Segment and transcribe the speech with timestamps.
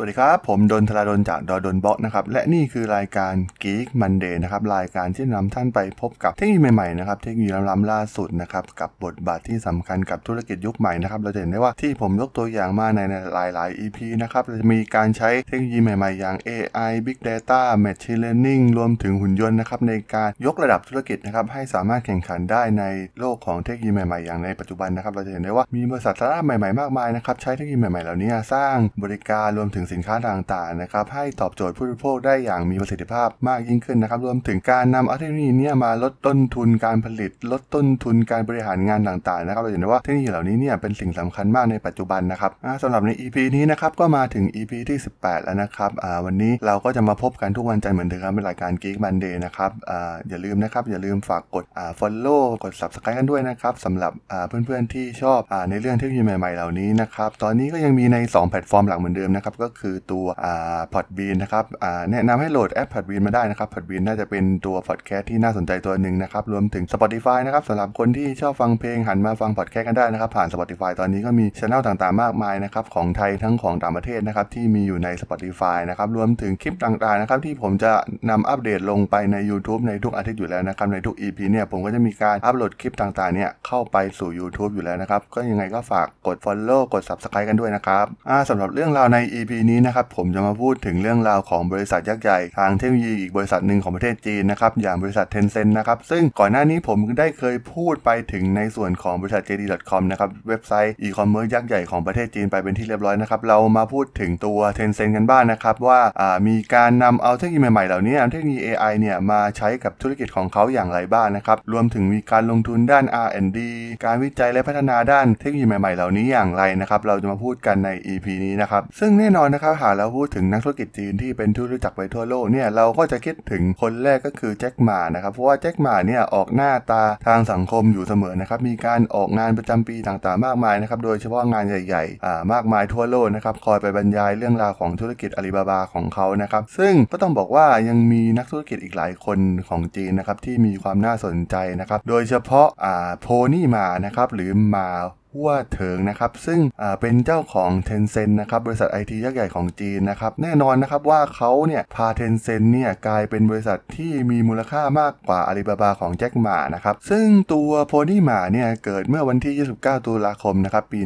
[0.00, 13.00] วัสดีครับ ผมดนทราดนจากดอดนบล็อกนะครับ และนี่คือรายการ Geek Monday นะครับ รายการที่นำท่านไปพบกับเทคโนโลยีใหม่ๆนะครับ เทคโนโลยีล้ำๆล่าสุดนะครับ กับบทบาทที่สำคัญกับธุรกิจยุคใหม่นะครับ เราจะเห็นได้ว่าที่ผมยกตัวอย่างมาใน
[13.34, 22.84] หลาย ๆ EP นะครับเราจะมีการใช้เทคโนโลยีใหม่ ๆ อย่าง AI Big Data Machine Learning รวมถึงหุ่นยนต์นะครับในการยกระดับธุรกิจนะครับให้สามารถแข่งขันได้ใน
[23.18, 42.50] โลกของเทคโนโลยีใหม่ ๆ อย่างในปัจจุบันนะครับ เราจะเห็นได้ว่ามีบริษัทสตาร์ทอัพใหม่ ๆ มากมายนะครับใช้เทคโนโลยีใหม่ ๆ เหล่านี้สร้างบริการรวมถึงสินค้าต่างๆนะครับให้ตอบโจทย์ผู้บริโภคได้อย่างมีประสิทธิภาพมากยิ่งขึ้นนะครับรวมถึงการนำเอาเทคโนโลยีเนี้ยมาลดต้นทุนการผลิต ลดต้นทุนการบริหารงานต่างๆนะครับเราเห็นได้ว่าเทคโนโลยีเหล่านี้เนี่ยเป็นสิ่งสำคัญมากในปัจจุบันนะครับ
[42.82, 45.90] สำหรับใน EP นี้นะครับก็มาถึง EP ที่ 18 แล้วนะครับ
[46.26, 49.92] วันนี้เราก็จะมาพบกันทุกวันจันทร์เหมือนเดิมครับเป็นรายการ Geek Monday นะครับอ
[50.28, 51.64] อย่าลืมนะครับอย่าลืมฝากกด
[51.98, 54.12] follow กด subscribe กันด้วยนะครับสำหรับ
[54.48, 75.78] เพื่อนๆที่ชอบอในเรื่องเทคโนโลยีใหม่ๆเหล่านี้นะครับตอนนี้ก็ยังมีใน 2 แพลตฟอร์มหลักเหมือนเดิมนะครับก็คือตัวอ่า Podbean นะครับอ่าแนะนำให้โหลดแอป Podbean มาได้นะครับ Podbean น่าจะเป็นตัวพอดแคสต์ที่น่าสนใจตัวหนึ่งนะครับรวมถึง Spotify นะครับสำหรับคนที่ชอบฟังเพลงหันมาฟังพอดแคสต์กันได้นะครับผ่าน Spotify ตอนนี้ก็มี channel ต่างๆมากมายนะครับของไทยทั้งของต่างประเทศนะครับที่มีอยู่ใน Spotify
[75.90, 77.92] นะครับรวมถึงคลิปต่างๆนะครับที่ผมจะ
[78.30, 88.06] นำอัปเดตลงไปใน YouTube ในทุกอาทิตย์อยู่แล้วนะครับในทุก EP เนี่ยผมก็จะมีการอัปโหลดคลิปต่างๆเนี่ยเข้าไปสู่ YouTube อยู่แล้วนะครับก็ยังไงก็ฝากกด Follow กด Subscribe กันด้วยนะครับ
[88.48, 106.00] สำหรับเรื่องราวใน EP นนะครับผมจะมาพูดถึงเรื่องราวของบริษัทยักษ์ใหญ่ทางเทคโนโลยีอีกบริษัทหนึ่งของประเทศจีนนะครับอย่างบริษัท Tencent นะครับซึ่งก่อนหน้านี้ผมได้เคยพูดไปถึงในส่วนของบริษัท JD.com นะครับเว็บไซต์อีคอมเมิร์ซยักษ์ใหญ่ของประเทศจีนไปเป็นที่เรียบร้อยนะครับเรามาพูดถึงตัว Tencent กันบ้างนะครับว่า
[106.48, 113.58] มีการนำเอาเทคโนโลยีใหม่ๆเหล่านี้เทคโนโลยี AI เนี่ยมาใช้กับธุรกิจของเขาอย่างไรบ้างนะครับรวมถึงมีการลงทุนด้าน R&D
[114.04, 139.38] การวิจัยและพัฒนาด้านเทคโนโลยีใหม่ๆเหล่านี้อย่างไรนะครับเราจะมาพูดกันใน EP นี้นะครับซึ่งแน่นอนนะครับหากเราพูดถึงนักธุรกิจจีนที่เป็นที่รู้จักไปทั่วโลกเนี่ยเราก็จะคิดถึงคนแรกก็คือแจ็คหมานะครับเพราะว่าแจ็คหมาเนี่ยออกหน้าตาทางสังคมอยู่เสมอนะครับมีการออกงานประจำปีต่างๆมากมายนะครับโดยเฉพาะงานใหญ่ๆอ่ามากมายทั่วโลกนะครับคอยไปบรรยายเรื่องราวของธุรกิจอาลีบาบาของเขานะครับซึ่งก็ต้องบอกว่ายังมีนักธุรกิจอีกหลายคน
[139.68, 144.88] ของจีนนะครับที่มีความน่าสนใจนะครับโดยเฉพาะอ่าโพนี่มานะครับหรือมา
[145.34, 146.60] หัวเถิงนะครับซึ่ง
[147.00, 161.00] เป็นเจ้าของ Tencent นะครับบริษัทไอทียักษ์ใหญ่ของจีนนะครับแน่นอนนะครับว่าเขาเนี่ยพา Tencent เนี่ยกลายเป็นบริษัทที่มีมูลค่ามากกว่าอาลีบาบาของแจ็คหมานะครับซึ่งตัวโพนี่หมาเนี่ยเกิดเมื่อวันที่ 29 ตุลาคมนะครับปี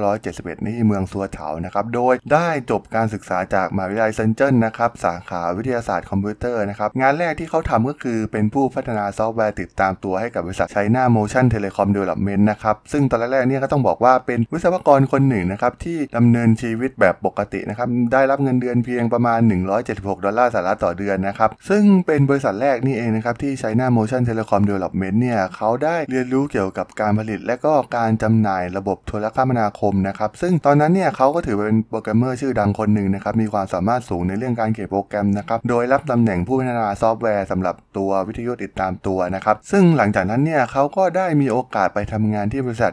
[0.00, 19.40] 1971ที่เมืองซัวเถานะครับโดยได้จบการศึกษาจากมหาวิทยาลัยเซินเจิ้นนะครับสาขาวิทยาศาสตร์คอมพิวเตอร์นะครับงานแรกที่เขาทำก็คือเป็นผู้พัฒนาซอฟต์แวร์ติดตามตัวให้กับบริษัท China Motion Telecom Development นะครับซึ่งตอนแรกๆเนี่ยก็ต้องบอกว่าเป็นวิศวกรคนหนึ่งนะครับที่ดำเนินชีวิตแบบปกตินะครับได้รับเงินเดือนเพียงประมาณ
[19.82, 42.92] 176 ดอลลาร์สหรัฐต่อเดือนนะครับซึ่งเป็นบริษัทแรกนี่เองนะครับที่ China Motion Telecom Development เนี่ยเขาได้เรียนรู้เกี่ยวกับการผลิตและก็การจำหน่ายระบบโทรคมนาคมนะครับซึ่งตอนนั้นเนี่ยเขาก็ถือเป็นโปรแกรมเมอร์ชื่อดังคนหนึ่งนะครับมีความสามารถสูงในเรื่องการเขียนโปรแกรมนะครับโดยรับตำแหน่งผู้พัฒนาซอฟต์แวร์สำหรับตัววิทยุติดตามตัวนะครับซึ่งหลังจากนั้นเนี่ยเขาก็ได้มีโอกาสไปทำงานที่บริษัท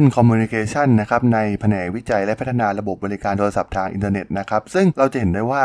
[0.00, 5.62] Shenzhen Communication นะครับในแผนกวิจัยและพัฒนาระบบบริการโทรศัพท์ทางอินเทอร์เน็ตนะครับซึ่งเราจะเห็นได้ว่า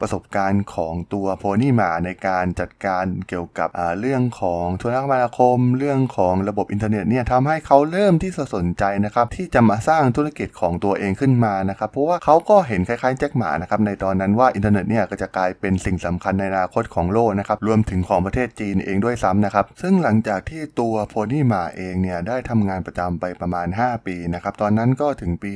[0.00, 3.68] ประสบการณ์ของตัวโพนี่มาในการจัดการเกี่ยวกับ
[4.00, 25.52] เรื่องของโทรคมนาคม เรื่องของระบบอินเทอร์เน็ตเนี่ยทำให้เขาเริ่มที่จะสนใจนะครับที่จะมาสร้างธุรกิจของตัวเองขึ้นมานะครับเพราะว่าเขาก็เห็นคล้ายๆแจ็คหมานะครับในตอนนั้นว่าอินเทอร์เน็ตเนี่ยก็จะกลายเป็นสิ่งสำคัญในอนาคตของโลกนะครับรวมถึงของประเทศจีนเองด้วยซ้ำนะครับซึ่งหลังจากที่ตัวโพนี่มาเองเนี่ยได้ทำงานประจำไปประมาณ5 ปีนะครับ ตอนนั้นก็ถึงปี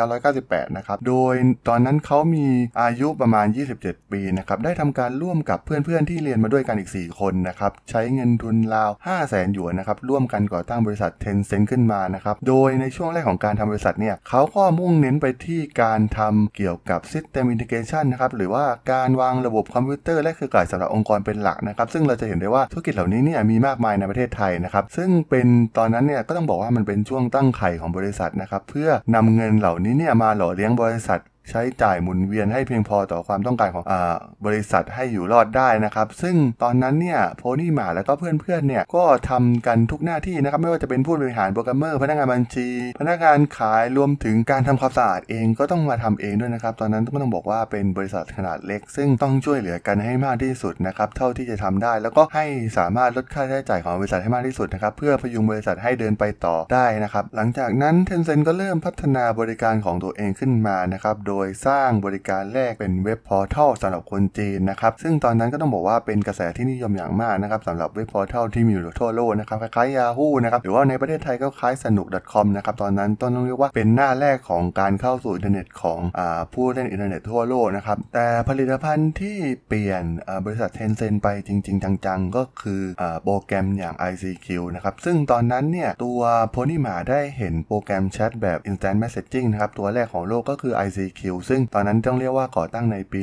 [0.00, 1.34] 1998 นะครับ โดย
[1.68, 2.46] ตอนนั้นเขามี
[2.82, 3.46] อายุประมาณ
[3.80, 17.44] 27 ปีนะครับ ได้ทำการร่วมกับเพื่อนๆ ที่เรียนมาด้วยกันอีก 4 คนนะครับ ใช้เงินทุนราว 5 0 0แสนหยวนนะครับ ร่วมกันก่อตั้งบริษัท Tencent ขึ้นมานะครับ โดยในช่วงแรกของการทำบริษัทเนี่ยเขาก็มุ่งเน้นไปที่การทำเกี่ยวกับ System
[17.54, 25.46] Integration นะครับ หรือว่าการวางระบบคอมพิวเตอร์และเครือข่ายสำหรับองค์กรเป็นหลักนะครับ ซึ่งเราจะเห็นได้ว่าธุรกิจเหล่านี้เนี่ยมีมากมายในประเทศไทยนะครับ ซึ่งเป็น
[25.78, 31.20] ตอนนั้นเนี่ยก็ต้องบอกว่ามันเป็นช่วงตั้งไข่ของบริษัทนะครับ เพื่อนำเงินเหล่านี้เนี่ยมาหล่อเลี้ยงบริษัท
[31.50, 33.94] ใช้จ่ายหมุนเวียนให้เพียงพอต่อความต้องการของอ
[34.46, 42.68] บริษัทให้อยู่รอดได้นะครับ ซึ่งตอนนั้นเนี่ยโพนี่หมาแล้วก็เพื่อนๆเนี่ยก็ทำกันทุกหน้าที่นะครับ ไม่ว่าจะเป็นผู้บริหารโปรแกรมเมอร์พนักงานบัญชี
[43.00, 52.46] พนักงานขายรวมถึงการทำความสะอาดเองก็ต้องมาทำเองด้วยนะครับ ตอนนั้นก็ต้องบอกว่าเป็นบริษัทขนาดเล็ก ซึ่งต้องช่วยเหลือกันให้มากที่สุดนะครับเท่าที่จะทำได้ แล้วก็ให้
[52.78, 76.20] สามารถลดค่าใช้จ่ายของบริษัทให้มากที่สุดนะครับเพื่อพยุงบริษัทให้เดินไปต่อได้นะครับหลังจากนั้น Tencent ก็เริ่มพัฒนาบริการของตัวเองขึ้นมานะครับโดยสร้างบริการแรกเป็นเว็บ portal สำหรับคนจีนนะครับซึ่งตอนนั้นก็ต้องบอกว่าเป็นกระแสที่นิยมอย่างมากนะครับสำหรับเว็บ portal ที่มีอยู่ทั่วโลกนะครับคล้ายๆ Yahoo นะครับหรือว่าในประเทศไทยก็คล้ายสนุก .com นะครับตอนนั้นต้องเรียกว่าเป็นหน้าแรกของการเข้าสู่อินเทอร์เน็ตของอ
[76.54, 79.36] ผู้เล่นอินเทอร์เน็ตทั่วโลกนะครับแต่ผลิตภัณฑ์ที่
[79.68, 80.04] เปลี่ยน
[80.44, 82.82] บริษัทเทนเซ็นไปจริง ๆ จังๆ ก็คือ
[83.24, 86.20] โปรแกรมอย่าง ICQ นะครับซึ่งตอนนั้นเนี่ยตัว
[86.50, 93.20] โพนี่หมาได้เห็นโปรแกรมแชทแบบ Instant Messaging นะครับตัวแรกของโลกก็คือ ICQ ซึ่งตอนนั้นต้องเรียกว่าก่อตั้งในปี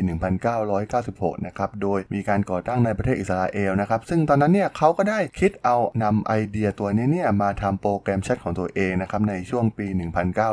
[0.71, 9.87] 1996 นะครับโดยมีการก่อตั้งในประเทศอิสราเอลนะครับซึ่งตอนนั้นเนี่ยเขาก็ได้คิดเอานำไอเดียตัวนี้เนี่ยมาทำโปรแกรมแชทของตัวเองนะครับในช่วงปี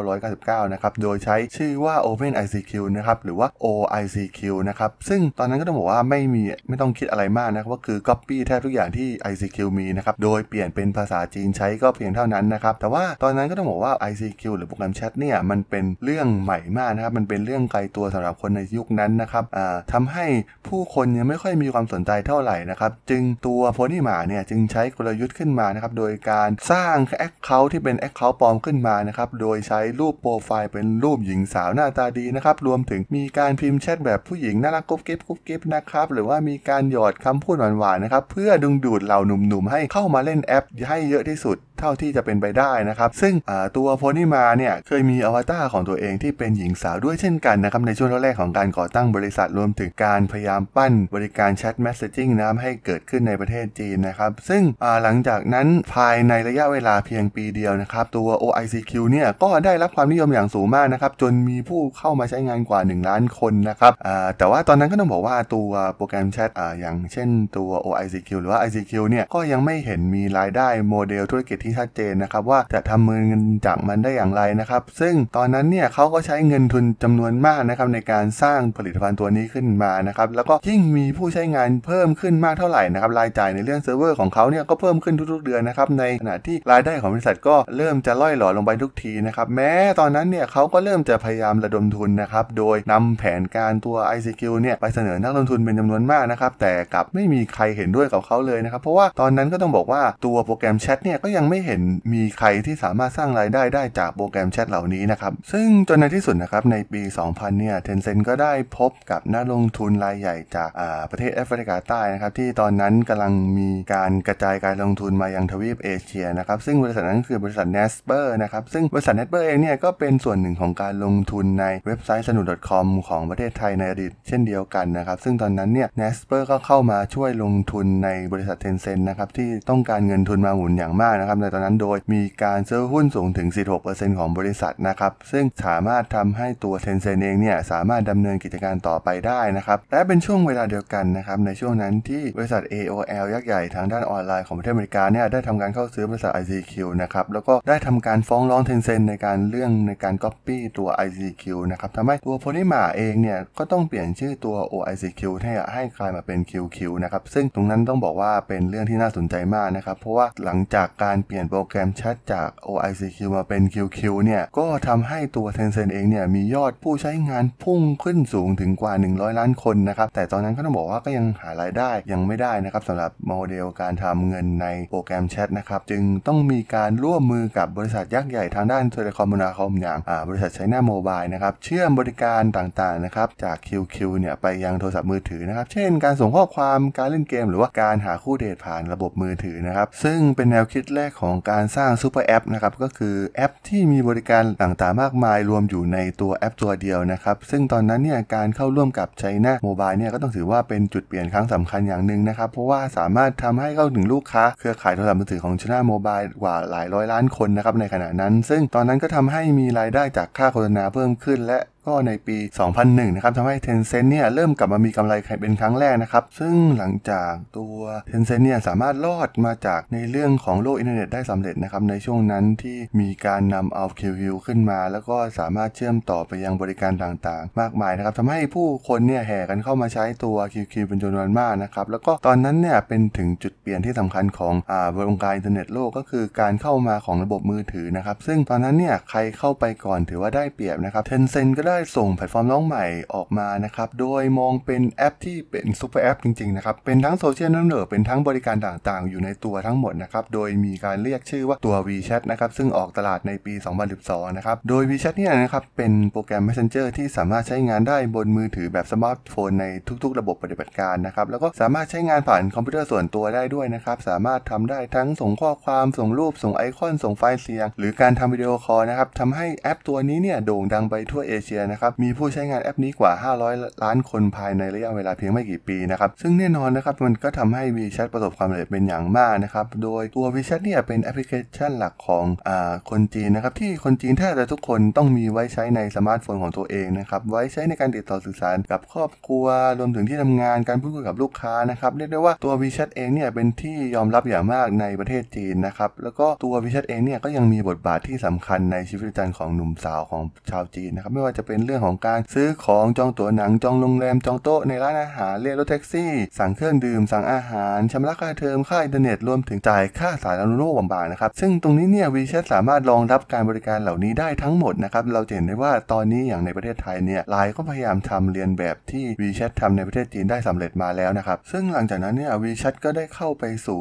[0.04, 19.44] 1999 นะครับโดยใช้ชื่อว่า Open ICQ นะครับหรือว่า OICQ นะครับซึ่งตอนนั้นก็ต้องบอกว่าไม่มีไม่ต้องคิดอะไรมากนะครับก็คือ Copy แทบทุกอย่างที่ ICQ มีนะครับโดยเปลี่ยนเป็นภาษาจีนใช้ก็เพียงเท่านั้นนะครับแต่ว่าตอนนั้นก็ต้องบอกว่า ICQ หรือโปรแกรมแชทเนี่ยมันเป็นเรื่องใหม่มากนะครับมันเป็นเรื่องไกลตัวสำหรับคนในยุคนั้นนะครับ
[19.92, 20.26] ทำให้
[20.68, 43.34] ผู้คนยังไม่ค่อยมีความสนใจเท่าไหร่นะครับ จึงตัวโพนี่หมาเนี่ยจึงใช้กลยุทธ์ขึ้นมานะครับ โดยการสร้าง account ที่เป็น account ปลอมขึ้นมานะครับ โดยใช้รูปโปรไฟล์เป็นรูปหญิงสาวหน้าตาดีนะครับ รวมถึงมีการพิมพ์แชทแบบผู้หญิงน่ารักกุ๊บกิ๊บกุ๊บกิ๊บนะครับ หรือว่ามีการหยอดคำพูดหวานๆนะครับ เพื่อดึงดูดเหล่าหนุ่มๆให้เข้ามาเล่นแอปให้เยอะที่สุด เท่าที่จะเป็นไปได้นะครับ ซึ่ง
[43.76, 54.62] ตัว Pony Ma เนี่ยเคยมีอวตารของตัวเองที่เป็นหญิงสาวด้วยเช่นกันนะครับ ในช่วงแรกของการก่อตั้งบริษัทรวมถึงการพยายามปั้นบริการแชท messaging นะครับให้เกิดขึ้นในประเทศจีนนะครับ ซึ่ง
[55.02, 63.92] หลังจากนั้นภายในระยะเวลาเพียงปีเดียวนะครับ ตัว OICQ เนี่ยก็ได้รับความนิยมอย่างสูงมากนะครับ จนมีผู้เข้ามาใช้งานกว่า 1 ล้านคนนะครับ
[64.38, 66.50] แต่ว่าตอนนั้นก็ต้องบอกว่าตัวโปรแกรมแชท
[66.80, 101.80] อย่างเช่นตัว OICQ หรือว่า ICQ เนี่ยก็ยังไม่เห็นมีรายได้โมเดลธุรกิจที่ชัดเจนนะครับว่าจะทำเงินจากมันได้อย่างไรนะครับ ซึ่งตอนนั้นเนี่ยเขาก็ใช้เงินทุนจำนวนมากนะครับในการสร้างผลิตภัณฑ์ตัวนี้ขึ้นมานะครับแล้วก็ยิ่งมีผู้ใช้งานเพิ่มขึ้นมากเท่าไหร่นะครับรายจ่ายในเรื่องเซิร์ฟเวอร์ของเขาเนี่ยก็เพิ่มขึ้นทุกๆเดือนนะครับในขณะที่รายได้ของบริษัทก็เริ่มจะร่อยหรอลงไปทุกทีนะครับแม้ตอนนั้นเนี่ยเขาก็เริ่มจะพยายามระดมทุนนะครับโดยนำแผนการตัว ICQ เนี่ยไปเสนอนักลงทุนเป็นจำนวนมากนะครับแต่กลับไม่มีใครเห็นด้วยกับเขาเลยนะครับเพราะว่าตอนนั้นก็ต้องบอกว่าตัวโปรแกรมแชทเนี่ยก็ยังไม่เห็น
[102.12, 110.70] มีใครที่สามารถสร้างรายได้ได้จากโปรแกรมแชทเหล่านี้นะครับ ซึ่งจนในที่สุดนะครับในปี 2000 เนี่ย Tencent ก็ได้พบกับนักลงทุนรายใหญ่จาก
[111.10, 122.86] ประเทศแอฟริกาใต้นะครับที่ตอนนั้นกำลังมีการกระจายการลงทุนมายังทวีปเอเชียนะครับซึ่งบริษัทนั้นคือบริษัท n a s p e r นะครับซึ่งบริษัท n a s p e r เองเนี่ยก็เป็นส่วนหนึ่งของการลงทุนในเว็บไซต์ Sanook.com
[123.08, 133.48] ของประเทศไทยในอดีตเช่นเดียวกันนะครับซึ่งตอนนั้นเนี่ย n a s p e r ก็เข้ามาช่วยลงทุนในบริษัท Tencent นะครับที่ต้องการเงินทุนมาหมุนอย่างมากนะครับในตอนนั้นโดยมีการซื้อหุ้นสูงถึง
[133.82, 152.82] 46%ของบริษัทนะครับ ซึ่งสามารถทำให้ตัว Tencent เองเนี่ยสามารถดำเนินกิจการต่อไปได้นะครับ และเป็นช่วงเวลาเดียวกันนะครับในช่วงนั้นที่บริษัท AOL ยักษ์ใหญ่ทางด้านออนไลน์ของประเทศอเมริกาเนี่ยได้ทำการเข้าซื้อบริษัท ICQ นะครับแล้วก็ได้ทำการฟ้องร้อง Tencent ในการเรื่องในการก๊อปปี้ตัว ICQ นะครับทำให้ตัว Pony Ma
[152.96, 170.08] เองเนี่ยก็ต้องเปลี่ยนชื่อตัว OICQ ให้ให้กลายมาเป็น QQ นะครับซึ่งตรงนั้นต้องบอกว่าเป็นเรื่องที่น่าสนใจมากนะครับเพราะว่าหลังจากการเปลี่ยนี่ยนโปรแกรมแชทจาก OICQ มาเป็น QQ เนี่ย ก็ทำให้ตัว Tencent เองเนี่ย มียอดผู้ใช้งานพุ่งขึ้นสูงถึงกว่า 100 ล้านคนนะครับ
[170.14, 192.44] แต่ตอนนั้นก็ต้องบอกว่าก็ยังหารายได้ยังไม่ได้นะครับสำหรับโมเดลการทำเงินในโปรแกรมแชทนะครับ จึงต้องมีการร่วมมือกับบริษัทยักษ์ใหญ่ทางด้านโทรคมนาคมอย่างบริษัท China Mobile นะครับ เชื่อมบริการต่างๆนะครับจาก QQ เนี่ยไปยังโทรศัพท์มือถือนะครับ เช่น การส่งข้อความ การเล่นเกม หรือว่าการหาคู่เดทผ่านระบบมือถือนะครับ ซึ่งเป็นแนวคิดแรกของของการสร้าง super app
[192.52, 212.36] นะครับก็คือแอปที่มีบริการต่างๆมากมายรวมอยู่ในตัวแอปตัวเดียวนะครับซึ่งตอนนั้นเนี่ยการเข้าร่วมกับ China Mobile เนี่ยก็ต้องถือว่าเป็นจุดเปลี่ยนครั้งสำคัญอย่างหนึ่งนะครับ เพราะว่าสามารถทำให้เข้าถึงลูกค้า เครือข่ายโทรศัพท์มือถือของ China Mobile กว่าหลายร้อยล้านคนนะครับในขณะนั้น ซึ่งตอนนั้นก็ทำให้มีรายได้จากค่าโฆษณาเพิ่มขึ้น และ ก็ในปี
[212.76, 217.76] 2001 นะครับทำให้ Tencent เนี่ยเริ่มกลับมามีกำไรเป็นครั้งแรกนะครับ ซึ่งหลังจากตัว
[218.10, 246.76] Tencent เนี่ยสามารถรอดมาจากในเรื่องของโลกอินเทอร์เน็ตได้สำเร็จนะครับ ในช่วงนั้นที่มีการนำเอา QQ ขึ้นมา แล้วก็สามารถเชื่อมต่อไปยังบริการต่างๆ มากมายนะครับทำให้ผู้คนเนี่ยแห่กันเข้ามาใช้ตัว QQ เป็นจำนวนมากนะครับแล้วก็ตอนนั้นเนี่ยเป็นถึงจุดเปลี่ยนที่สำคัญของอ่าวงการอินเทอร์เน็ตโลกก็คือการเข้ามาของระบบมือถือนะครับซึ่งตอนนั้นเนี่ยใครเข้าไปก่อนถือว่าได้เปรียบนะครับ Tencent ก็ได้ได้ส่งแพลตฟอร์มน้องใหม่ออกมานะครับ โดยมองเป็นแอปที่เป็น super app จริงๆนะครับ
[246.84, 253.54] เป็นทั้งโซเชียลเน็ตเวิร์กเป็นทั้งบริการต่างๆ อยู่ในตัวทั้งหมดนะครับ โดยมีการเรียกชื่อว่าตัว WeChat นะครับ ซึ่งออกตลาดในปี
[253.96, 259.66] 2012 นะครับ โดย WeChat เนี่ยนะครับ เป็นโปรแกรม Messenger ที่สามารถใช้งานได้บนมือถือแบบสมาร์ทโฟนใน
[260.02, 273.12] ทุกๆ ระบบปฏิบัติการนะครับ แล้วก็สามารถใช้งานผ่านคอมพิวเตอร์ส่วนตัวได้ด้วยนะครับ สามารถทำได้ทั้งส่งข้อความส่งรูปส่งไอคอนส่งไฟล์เสียง หรือการทำวิดีโอคอลนะครับทำให้แอปตัวนี้เนี่ยโด่งดังไปทั่วเอเชียนะครับ มีผู้ใช้งานแอปนี้กว่า
[273.44, 282.50] 500 ล้านคนภายในระยะเวลาเพียงไม่กี่ปีนะครับ ซึ่งแน่นอนนะครับมันก็ทำให้ WeChat ประสบความสำเร็จเป็นอย่างมากนะครับ โดยตัว WeChat เนี่ยเป็นแอปพลิเคชันหลักของอ
[282.90, 289.46] คนจีนนะครับที่คนจีนแทบจะทุกคนต้องมีไว้ใช้ในสมาร์ทโฟนของตัวเองนะครับ ไว้ใช้ในการติดต่อสื่อสารกับครอบครัว
[289.78, 323.80] รวมถึงที่ทำงานการพูดคุยกับลูกค้านะครับเรียกได้ว่าตัว WeChat เองเนี่ยเป็นที่ยอมรับอย่างมากในประเทศจีนนะครับแล้วก็ตัว WeChat เองเนี่ยก็ยังมีบทบาทที่สำคัญในชีวิตประจำวันของหนุ่มสาวของชาวจีนนะครับไม่ว่าจะเป็นเรื่องของการซื้อของจองตั๋วหนังจองโรงแรมจองโต๊ะในร้านอาหารเรียกรถแท็กซี่ สั่งเครื่องดื่มสั่งอาหารชำระค่าเทอมค่าอินเทอร์เน็ตรวมถึงจ่ายค่าสาธารณูปโภคต่างๆนะครับซึ่งตรงนี้เนี่ย WeChat สามารถรองรับการบริการเหล่านี้ได้ทั้งหมดนะครับเราจะเห็นได้ว่าตอนนี้อย่างในประเทศไทยเนี่ยไลน์ก็พยายามทำเลียนแบบที่ WeChat ทำในประเทศจีนได้สำเร็จมาแล้วนะครับซึ่งหลังจากนั้นเนี่ย WeChat ก็ได้เข้าไปสู่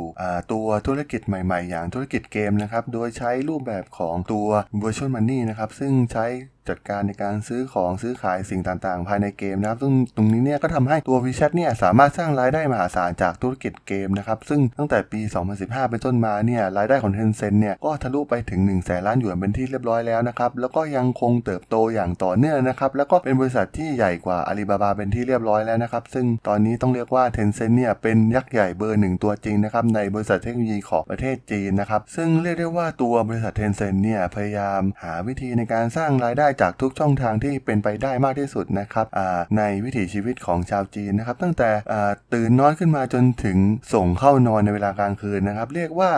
[0.52, 4.48] ตัวธุรกิจใหม่ๆ อย่างธุรกิจเกมนะครับโดยใช้รูปแบบของตัว
[4.82, 6.26] Virtual Money นะครับซึ่งใช้
[6.70, 15.22] จัดการในการซื้อของซื้อขายสิ่งต่างๆ ภายในเกมนะครับ ซึ่งตรงนี้เนี่ยก็ทำให้ตัว WeChat เนี่ยสามารถสร้างรายได้มหาศาลจากธุรกิจเกมนะครับ ซึ่งตั้งแต่ปี
[15.56, 32.02] 2015 เป็นต้นมาเนี่ยรายได้ของ Tencent เนี่ยก็ทะลุไปถึง1 0 0 0 0แสนล้านหยวนเป็นที่เรียบร้อยแล้วนะครับ แล้วก็ยังคงเติบโตอย่างต่อเนื่องนะครับ แล้วก็เป็นบริษัทที่ใหญ่กว่า Alibaba เป็นที่เรียบร้อยแล้วนะครับ ซึ่งตอนนี้ต้องเรียกว่า Tencent เนี่ยเป็นยักษ์ใหญ่เบอร์หนึ่งตัวจริงนะครับในบริษัทเทคโนโลยีของประเทศจีนนะครับ
[32.16, 39.06] ซึ่งเรียกได้ว่าตัวบริษัท Tencent เนี่ยพยายามหาวิธีในการสร้างรายได้จากทุกช่องทางที่เป็นไปได้มากที่สุดนะครับ
[39.58, 41.70] ในวิถีชีวิตของชาวจีนนะครับตั้งแต่
[42.34, 43.58] ตื่นนอนขึ้นมาจนถึง
[43.94, 46.12] ส่งเข้านอนในเวลากลางคืนนะครับ เรียกว่า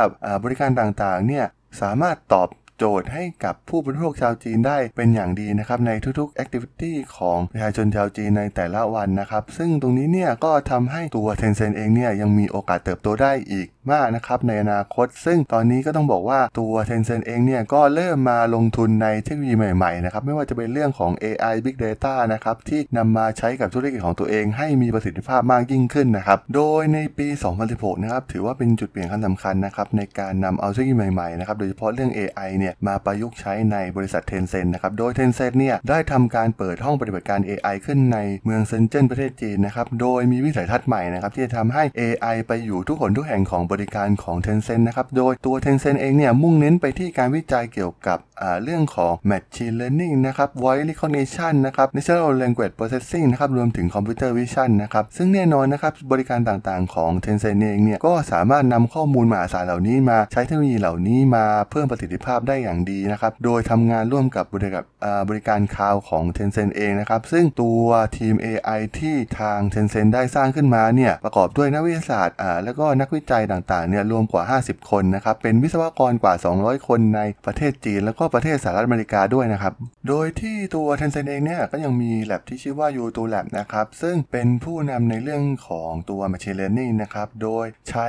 [0.43, 1.45] บริการต่างๆเนี่ย
[1.81, 27.27] สามารถตอบ โจทย์ให้กับผู้บริโภคชาวจีนได้เป็นอย่างดีนะครับในทุกๆแอคทิวิตี้ของประชาชนชาวจีนในแต่ละวันนะครับ ซึ่งตรงนี้เนี่ยก็ทำให้ตัว Tencent เองเนี่ยยังมีโอกาสเติบโตได้อีกมากนะครับในอนาคต ซึ่งตอนนี้ก็ต้องบอกว่าตัว Tencent เองเนี่ยก็เริ่มมาลงทุนในเทคโนโลยีใหม่ๆนะครับไม่ว่าจะเป็นเรื่องของ AI Big Data นะครับที่นำมาใช้กับธุรกิจของตัวเอง ให้มีประสิทธิภาพมากยิ่งขึ้นนะครับโดยในปี
[27.65, 44.83] 2016 นะครับถือว่าเป็นจุดเปลี่ยนครั้งสำคัญนะครับในการนำเอาเทคโนโลยีใหม่ๆนะครับโดยเฉพาะเรื่อง AI เนี่ยมาประยุกต์ใช้ในบริษัท Tencent นะครับ โดย Tencent เนี่ยได้ทำการเปิดห้องปฏิบัติการ AI ขึ้นในเมืองเซนเจิ้นประเทศจีนนะครับ โดยมีวิสัยทัศน์ใหม่นะครับที่จะทำให้ AI ไปอยู่ทุกคนทุกแห่งของบริการของ Tencent
[44.87, 48.17] นะครับ โดยตัว Tencent เองเนี่ยมุ่งเน้นไปที่การวิจัยเกี่ยวกับ
[48.63, 55.93] เรื่องของ Machine Learning นะครับ Voice Recognition นะครับ Natural Language Processing นะครับ รวมถึง Computer Vision นะครับ ซึ่งแน่นอนนะครับ
[56.11, 64.85] บริการต่างๆของ Tencent เองเนี่ย ก็สามารถนำข้อมูลมหาศาลเหล่านี้มาใช้เทคโนโลยีเหล่านี้มาเพิ่มประสิทธิภาพได้อย่างดีนะครับ โดยทำงานร่วมกับบริการ
[65.29, 67.83] บริการคลาวของ Tencent เองนะครับ ซึ่งตัว
[68.17, 79.73] ทีม AI ที่ทาง Tencent ได้สร้างขึ้นมาเนี่ยประกอบด้วยนักวิทยาศาสตร์แล้วก็นักวิจัยต่างๆเนี่ยรวมกว่า 50 คนนะครับ เป็นวิศวกรกว่า 200 คนในประเทศจีน แล้วก็ประเทศสหรัฐอเมริกาด้วยนะครับ
[80.07, 88.07] โดยที่ตัว Tencent เองเนี่ยก็ยังมี lab ที่ชื่อว่า U2 Lab นะครับ ซึ่งเป็นผู้นำในเรื่องของตัว Machine Learning นะครับ โดยใช้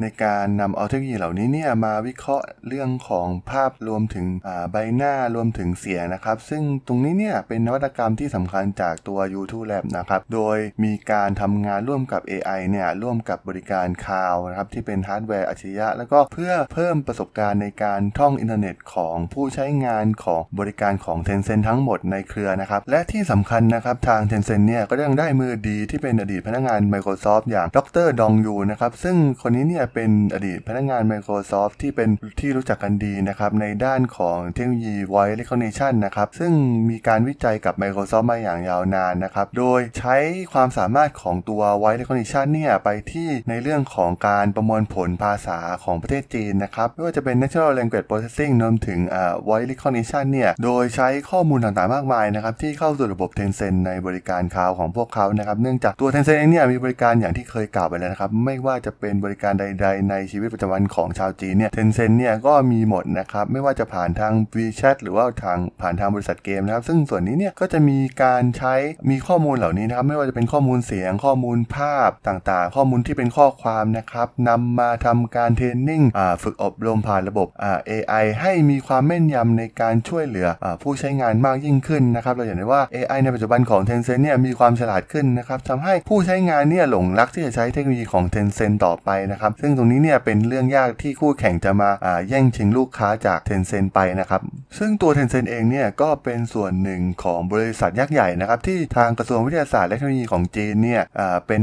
[0.00, 4.26] ในการนำเอาเทคโนโลยีเหล่านี้เนี่ยมาวิเคราะห์เรื่องของภาพรวมถึง
[4.72, 31.02] ใบหน้ารวมถึงเสียงนะครับ ซึ่งตรงนี้เนี่ยเป็นนวัตกรรมที่สำคัญจากตัว YouTu Lab นะครับ โดยมีการทำงานร่วมกับ AI เนี่ยร่วมกับบริการคาวนะครับที่เป็นฮาร์ดแวร์อัจฉริยะ แล้วก็เพื่อเพิ่มประสบการณ์ในการท่องอินเทอร์เน็ตของผู้ใช้งานของบริการของ Tencent ทั้งหมดในเครือนะครับ และที่สำคัญนะครับทาง Tencent เนี่ยก็ยังได้มือดีที่เป็นอดีตพนักงาน Microsoft อย่างดรดองยูนะครับซึ่งคนนี้เนี่ยเป็นอดีตพนักงาน
[31.12, 32.08] Microsoft ที่เป็น
[32.40, 36.52] ที่รู้จักกันดีนะครับในด้านของเทคโนโลยี Voice Recognition นะครับซึ่ง
[36.90, 40.16] มีการวิจัยกับ Microsoft มาอย่างยาวนานนะครับโดยใช้
[40.52, 60.10] ความสามารถของตัว Voice Recognition เนี่ยไปที่ในเรื่องของการประมวลผลภาษาของประเทศจีนนะครับไม่ว่าจะเป็น Natural Language Processing รวมถึงอ่า Voice Recognition เนี่ยโดยใช้ข้อมูลต่างๆมากมายนะครับที่เข้าสู่ระบบ Tencent ในบริการคลาวของพวกเขานะครับเนื่องจากตัว Tencent เองเนี่ยมีบริการอย่างที่เคยกล่าวไปแล้วนะครับไม่ว่าจะเป็นบริการใด ๆ
[60.10, 68.74] ในชีวิตประจำวันของชาวจีนเนี่ย Tencent เนี่ยก็มีหมดนะครับไม่ว่าจะผ่านทาง WeChat หรือว่าทางผ่านทางบริษัทเกมนะครับ ซึ่งส่วนนี้เนี่ยก็จะมีการใช้
[69.10, 76.02] มีข้อมูลเหล่านี้นะครับ ไม่ว่าจะเป็นข้อมูลเสียงข้อมูลภาพต่างๆ ข้อมูลที่เป็นข้อความนะครับนำมาทำการเทรนนิ่ง
[76.42, 77.48] ฝึกอบรมผ่านระบบ
[77.90, 94.40] AI ให้มีความแม่นยำในการช่วยเหลืออผู้ใช้งานมากยิ่งขึ้นนะครับ เราเห็นได้ว่า AI ในปัจจุบันของ Tencent เนี่ยมีความฉลาดขึ้นนะครับทำให้ผู้ใช้งานเนี่ยหลงรักที่จะใช้เทคโนโลยีของ Tencent ต่อไปนะครับ ซึ่งตรงนี้เนี่ยเป็นเรื่องยากที่คู่แข่งจะมาอ่าแย่งชิงลูกค้าจาก Tencent ไปนะครับ
[94.78, 101.02] ซึ่งตัว Tencent เองเนี่ยก็เป็นส่วนหนึ่งของบริษัทยักษ์ใหญ่นะครับ ที่ทางกระทรวงวิทยาศาสตร์และเทคโนโลยีของจีนเนี่ย
[101.46, 101.62] เป็น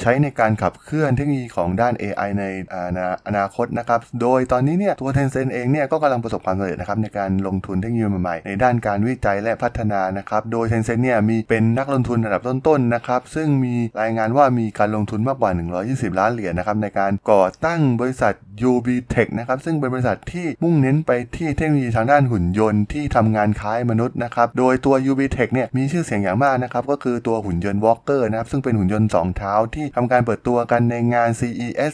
[0.00, 2.44] ใช้ในการขับเคลื่อนเทคโนโลยีของด้าน AI ใน
[2.74, 15.50] อนาอนาคตนะครับ โดยตอนนี้เนี่ยตัว Tencent เองเนี่ยก็กำลังประสบความสำเร็จนะครับในการลงทุนเทคโนโลยีใหม่ๆในด้านการวิจัยและพัฒนานะครับ โดย Tencent เนี่ยมีเป็นนักลงทุนระดับต้นๆนะครับ ซึ่งมีรายงานว่ามีการลงทุนมากกว่า
[15.86, 18.32] 120 ล้านเหรียญนะครับในการก่อตั้งบริษัท
[18.70, 31.92] UB Tech นะครับซึ่งเป็นบริษัทที่มุ่งเน้นไปที่เทคโนโลยีทางด้านหุ่นยนต์ที่ทำงานคล้ายมนุษย์นะครับ โดยตัว UB Tech เนี่ยมีชื่อเสียงอย่างมากนะครับ ก็คือตัวหุ่นยนต์ Walker นะครับ ซึ่งเป็นหุ่นยนต์ 2 เท้าที่ทำการเปิดตัวกันในงาน CES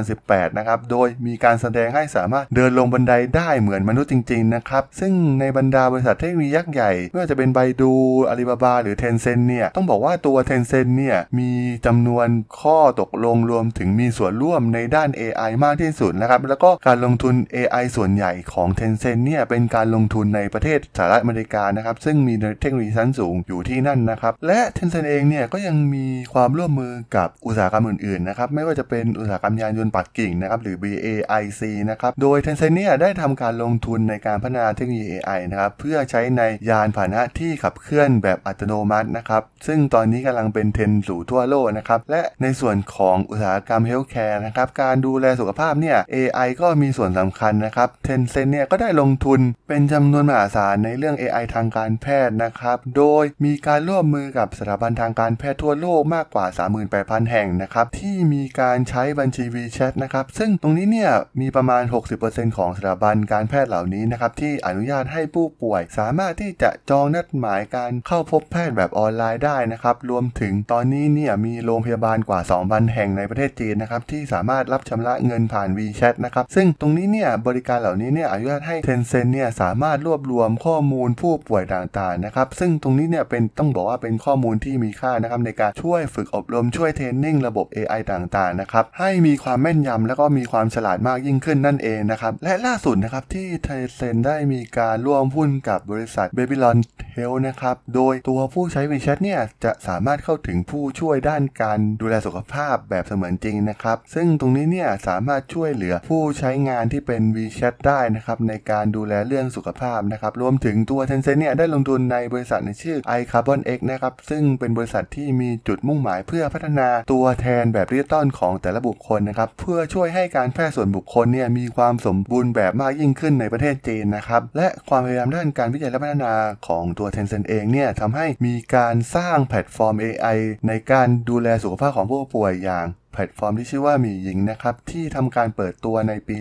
[0.00, 7.92] 2018 นะครับ โดยมีการแสดงให้สามารถเดินลงบันไดได้เหมือนมนุษย์จริง ๆ นะครับ ซึ่งในบรรดาบริษัทเทคโนโลยียักษ์ใหญ่ไม่ว่าจะเป็นไบดู
[8.28, 11.50] อาลีบาบาหรือ Tencent เนี่ยต้องบอกว่าตัว Tencent เนี่ยมี
[11.86, 12.28] จำนวน
[12.60, 44.40] ข้อตกลงรวมถึงมีส่วนร่วมในด้าน AI มากที่สุดนะครับแล้วก็การลงทุน AI ส่วนใหญ่ของ Tencent เนี่ยเป็นการลงทุนในประเทศสหรัฐอเมริกานะครับซึ่งมีเทคโนโลยีชั้นสูงอยู่ที่นั่นนะครับและ Tencent เองเนี่ยก็ยังมีความร่วมมือกับอุตสาหกรรมอื่นๆนะครับไม่ว่าจะเป็นอุตสาหกรรมยานยนต์ปักกิ่งนะครับหรือ BAIC นะครับโดย Tencent เนี่ยได้ทำการลงทุนในการพัฒนาเทคโนโลยี AI นะครับเพื่อใช้ในยานพาหนะที่ขับเคลื่อนแบบอัตโนมัตินะครับซึ่งตอนนี้กำลังเป็นเทรนด์สู่ทั่วโลกนะครับและในส่วนของอุตสาหกรรม healthcare
[44.46, 56.46] นะครับการดูแลสุขภาพเนี่ย AI ก็มีส่วนสำคัญนะครับ Ten เนี่ยก็ได้ลงทุนเป็นจำนวนมหาศาลในเรื่อง AI ทางการแพทย์นะครับ โดยมีการร่วมมือกับสถาบันทางการแพทย์ทั่วโลกมากกว่า
[56.88, 61.82] 38,000 แห่งนะครับที่มีการใช้บัญชี WeChat นะครับซึ่งตรงนี้เนี่ยมีประมาณ
[62.20, 96.76] 60%ของสถาบันการแพทย์เหล่านี้นะครับที่อนุญาตให้ผู้ป่วย สามารถที่จะจองนัดหมายการเข้าพบแพทย์แบบออนไลน์ได้นะครับรวมถึงตอนนี้เนี่ยมีโรงพยาบาลกว่า 2,000 แห่งในประเทศจีนนะครับที่สามารถรับชำระเงินผ่าน WeChat นะครับซึ่งตรงนี้เนี่ยบริการเหล่านี้เนี่ยอนุญาตให้ Tencent เนี่ยสามารถรวบรวมข้อมูลผู้ป่วยต่างๆนะครับซึ่งตรงนี้เนี่ยเป็นต้องบอกว่าเป็นข้อมูลที่มีค่านะครับในการช่วยฝึกอบรมช่วยเทรนนิ่งระบบ AI ต่างๆนะครับให้มีความแม่นยำแล้วก็มีความฉลาดมากยิ่งขึ้นนั่นเองนะครับและล่าสุดนะครับที่ Tencent ได้มีการร่วมหุ้นกับบริษัท Babylon
[97.16, 119.48] Health นะครับ โดยตัวผู้ใช้ WeChat เนี่ยจะสามารถเข้าถึงผู้ช่วยด้านการดูแลสุขภาพแบบเสมือนจริงนะครับ ซึ่งตรงนี้เนี่ยสามารถช่วยเหลือผู้ใช้งานที่เป็น WeChat ได้นะครับในการดูแลเรื่องสุขภาพนะครับ รวมถึงตัว Tencent เนี่ยได้ลงทุนในบริษัทในชื่อ iCarbon X นะครับ ซึ่งเป็นบริษัทที่มีจุดมุ่งหมายเพื่อพัฒนาตัวแทนแบบดิจิตอลของแต่ละบุคคลนะครับ
[119.60, 126.32] เพื่อช่วยให้การแพทย์ส่วนบุคคลเนี่ยมีความสมบูรณ์แบบมากยิ่งขึ้นในประเทศจีนนะครับ และความพยายามด้านการวิจัยและพัฒนา
[126.68, 130.38] ของตัวัว Tencent เองเนี่ยทำให้มีการสร้างแพลตฟอร์ม AI
[130.68, 136.36] ในการดูแลสุขภาพของผู้ป่วยอย่าง แพลตฟอร์มที่ชื่อว่า Miying นะครับที่ทำการเปิดตัวในปี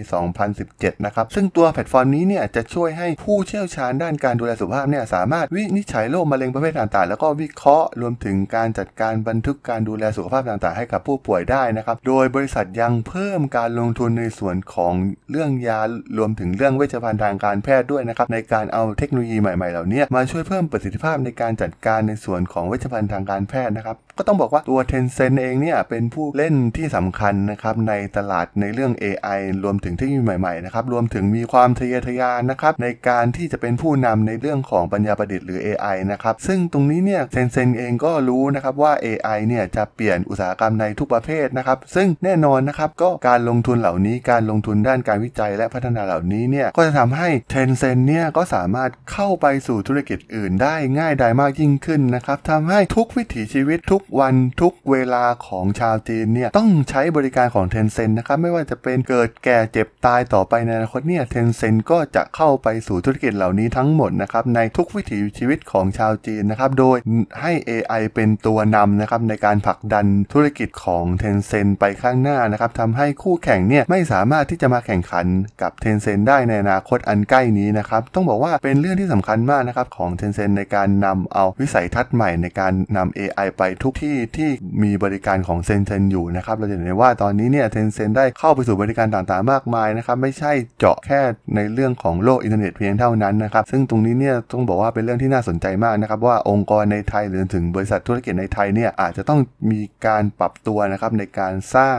[0.50, 14.94] 2017 นะครับ ซึ่งตัวแพลตฟอร์มนี้เนี่ยจะช่วยให้ผู้เชี่ยวชาญด้านการดูแลสุขภาพเนี่ยสามารถวินิจฉัยโรคมะเร็งประเภทต่างๆ แล้วก็วิเคราะห์รวมถึงการจัดการบันทึกการดูแลสุขภาพต่างๆ ให้กับผู้ป่วยได้นะครับ โดยบริษัทยังเพิ่มการลงทุนในส่วนของ
[15.32, 15.82] เรื่องยา
[16.18, 58.14] รวมถึงเรื่องเวชภัณฑ์ทางการแพทย์ด้วยนะครับในการเอาเทคโนโลยีใหม่ๆ เหล่านี้มาช่วยเพิ่มประสิทธิภาพในการจัดการในส่วนของเวชภัณฑ์ทางการแพทย์นะครับก็ต้องบอกว่าตัว Tencent เองเนี่ยเป็นผู้เล่นที่สำคัญนะครับในตลาดในเรื่อง AI รวมถึงเทคโนโลยีใหม่ๆนะครับรวมถึงมีความทะเยอทะยานนะครับในการที่จะเป็นผู้นำในเรื่องของปัญญาประดิษฐ์หรือ AI นะครับซึ่งตรงนี้เนี่ย Tencent เองก็รู้นะครับว่า AI เนี่ยจะเปลี่ยนอุตสาหกรรมในทุกประเภทนะครับซึ่งแน่นอนนะครับก็การลงทุนเหล่านี้การลงทุนด้านการวิจัยและพัฒนาเหล่านี้เนี่ยก็จะทำให้ Tencent เนี่ยก็สามารถเข้าไปสู่ธุรกิจอื่น ได้ง่ายดายมากยิ่งขึ้นนะครับทำให้ทุกวิถีชีวิตทุกวันทุกเวลาของชาวจีนเนี่ยต้องใช้บริการของ Tencent
[58.18, 66.98] นะครับไม่ว่าจะเป็นเกิดแก่เจ็บตายต่อไปในอนาคตเนี่ย Tencent ก็จะเข้าไปสู่ธุรกิจเหล่านี้ทั้งหมดนะครับในทุกวิถีชีวิตของชาวจีนนะครับโดย
[67.42, 75.26] ให้ AI เป็นตัวนำนะครับในการผลักดันธุรกิจของ Tencent ไปข้างหน้านะครับทำให้คู่แข่งเนี่ยไม่สามารถที่จะมาแข่งขัน
[75.62, 84.50] กับ Tencent ได้ในอนาคตอันใกล้นี้นะครับต้องบอกว่าเป็นเรื่องที่สำคัญมากนะครับของ Tencent ในการนำเอาวิสัยทัศน์ใหม่ในการนำ AI ไปทุกที่ที่
[84.84, 91.20] มีบริการของ Tencent อยู่นะครับเราจะเห็นได้ว่าตอนนี้เนี่ย Tencent ได้เข้าไปสู่บริการต่างๆ มากมายนะครับไม่ใช่เจาะแค่
[91.56, 99.40] ในเรื่องของโลกอินเทอร์เน็ตเพียงเท่านั้นนะครับซึ่งตรงนี้เนี่ยต้องบอกว่าเป็นเรื่องที่น่าสนใจมากนะครับว่าองค์กรในไทยหรือถึงบริษัทธุรกิจในไทยเนี่ยอาจจะต้อง
[99.72, 101.98] มีการปรับตัวนะครับในการสร้าง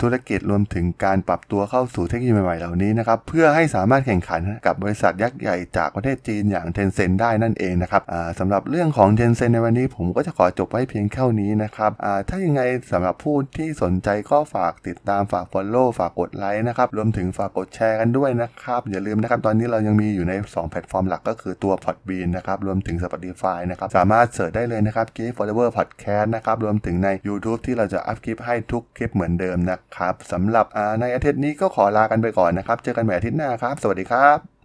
[0.00, 8.02] ธุรกิจรวมถึงการปรับตัวเข้าสู่เทคโนโลยีใหม่ๆเหล่านี้นะครับเพื่อให้สามารถแข่งขันกับบริษัทยักษ์ใหญ่จากประเทศจีนอย่าง Tencent ได้นั่นเองนะครับ
[8.38, 11.92] สำหรับเรื่องของ Tencent ในวันนี้ผมก็จะขอจบไว้เพียงแค่นี้นะครับ
[12.28, 12.62] ถ้ายังไง
[12.92, 27.60] สำหรับผู้ที่สนใจก็ฝากติดตามฝาก Follow ฝากกดไลค์นะครับรวมถึงฝากกดแชร์กันด้วยนะครับอย่าลืมนะครับตอนนี้เรายังมีอยู่ใน 2 แพลตฟอร์มหลักก็คือตัว Podbean นะครับรวมถึง Spotify นะครับสามารถ search ได้เลยนะครับ Geek Forever Podcast นะครับรวมถึงใน YouTube
[27.66, 30.66] ที่เราจะอัพคลิปให้ทุกคลิปเหมือนเดิมนะครับสำหรับ
[31.00, 34.57] ในอาทิตย์นี้ก็ขอลากันไปก่อนนะครับ เจอกันใหม่อาทิตย์หน้าครับ สวัสดีครับ